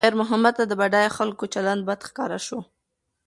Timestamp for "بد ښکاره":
1.89-2.39